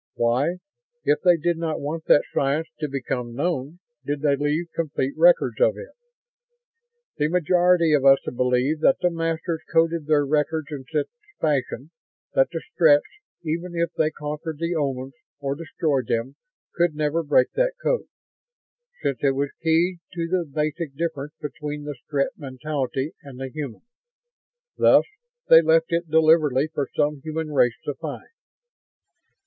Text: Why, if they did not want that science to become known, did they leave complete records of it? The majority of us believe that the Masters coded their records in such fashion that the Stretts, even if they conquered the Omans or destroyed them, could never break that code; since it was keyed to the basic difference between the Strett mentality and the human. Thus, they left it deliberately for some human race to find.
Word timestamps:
Why, 0.15 0.55
if 1.03 1.19
they 1.23 1.37
did 1.37 1.57
not 1.59 1.79
want 1.79 2.05
that 2.05 2.23
science 2.33 2.67
to 2.79 2.87
become 2.87 3.35
known, 3.35 3.77
did 4.03 4.21
they 4.21 4.35
leave 4.35 4.69
complete 4.73 5.13
records 5.15 5.61
of 5.61 5.77
it? 5.77 5.91
The 7.17 7.27
majority 7.27 7.93
of 7.93 8.03
us 8.03 8.17
believe 8.35 8.79
that 8.79 8.97
the 8.99 9.11
Masters 9.11 9.61
coded 9.71 10.07
their 10.07 10.25
records 10.25 10.69
in 10.71 10.85
such 10.91 11.05
fashion 11.39 11.91
that 12.33 12.47
the 12.51 12.63
Stretts, 12.73 13.05
even 13.43 13.75
if 13.75 13.93
they 13.93 14.09
conquered 14.09 14.57
the 14.57 14.73
Omans 14.73 15.13
or 15.39 15.53
destroyed 15.53 16.07
them, 16.07 16.35
could 16.73 16.95
never 16.95 17.21
break 17.21 17.51
that 17.51 17.73
code; 17.83 18.07
since 19.03 19.19
it 19.21 19.35
was 19.35 19.51
keyed 19.61 19.99
to 20.13 20.27
the 20.27 20.45
basic 20.51 20.95
difference 20.95 21.35
between 21.39 21.83
the 21.83 21.93
Strett 21.93 22.31
mentality 22.37 23.11
and 23.21 23.39
the 23.39 23.49
human. 23.51 23.83
Thus, 24.79 25.05
they 25.47 25.61
left 25.61 25.93
it 25.93 26.09
deliberately 26.09 26.69
for 26.73 26.87
some 26.95 27.21
human 27.21 27.51
race 27.51 27.77
to 27.85 27.93
find. 27.93 28.29